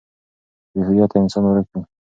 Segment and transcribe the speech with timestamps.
[0.73, 1.81] بې هويته انسان ورک وي.